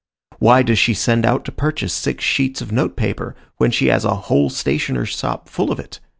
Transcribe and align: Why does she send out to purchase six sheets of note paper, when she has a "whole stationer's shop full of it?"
Why 0.39 0.63
does 0.63 0.79
she 0.79 0.95
send 0.95 1.27
out 1.27 1.45
to 1.45 1.51
purchase 1.51 1.93
six 1.93 2.23
sheets 2.23 2.59
of 2.59 2.71
note 2.71 2.95
paper, 2.95 3.35
when 3.57 3.69
she 3.69 3.85
has 3.89 4.03
a 4.03 4.15
"whole 4.15 4.49
stationer's 4.49 5.09
shop 5.09 5.47
full 5.47 5.71
of 5.71 5.79
it?" 5.79 5.99